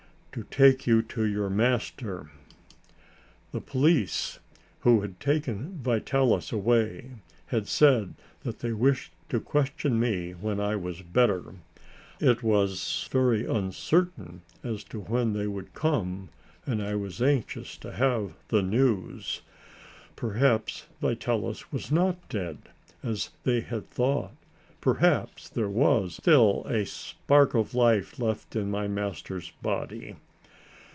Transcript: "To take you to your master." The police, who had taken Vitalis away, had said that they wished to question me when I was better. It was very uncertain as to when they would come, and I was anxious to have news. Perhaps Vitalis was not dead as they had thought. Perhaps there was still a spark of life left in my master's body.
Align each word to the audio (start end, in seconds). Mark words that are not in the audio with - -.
"To 0.35 0.43
take 0.43 0.87
you 0.87 1.01
to 1.01 1.25
your 1.25 1.49
master." 1.49 2.31
The 3.51 3.59
police, 3.59 4.39
who 4.79 5.01
had 5.01 5.19
taken 5.19 5.77
Vitalis 5.83 6.53
away, 6.53 7.11
had 7.47 7.67
said 7.67 8.13
that 8.43 8.59
they 8.59 8.71
wished 8.71 9.11
to 9.27 9.41
question 9.41 9.99
me 9.99 10.31
when 10.31 10.57
I 10.61 10.77
was 10.77 11.01
better. 11.01 11.55
It 12.21 12.43
was 12.43 13.09
very 13.11 13.45
uncertain 13.45 14.41
as 14.63 14.85
to 14.85 15.01
when 15.01 15.33
they 15.33 15.47
would 15.47 15.73
come, 15.73 16.29
and 16.65 16.81
I 16.81 16.95
was 16.95 17.21
anxious 17.21 17.75
to 17.79 17.91
have 17.91 18.31
news. 18.53 19.41
Perhaps 20.15 20.85
Vitalis 21.01 21.73
was 21.73 21.91
not 21.91 22.29
dead 22.29 22.57
as 23.03 23.31
they 23.43 23.59
had 23.59 23.89
thought. 23.89 24.31
Perhaps 24.79 25.49
there 25.49 25.69
was 25.69 26.15
still 26.15 26.65
a 26.67 26.87
spark 26.87 27.53
of 27.53 27.75
life 27.75 28.17
left 28.17 28.55
in 28.55 28.71
my 28.71 28.87
master's 28.87 29.51
body. 29.61 30.15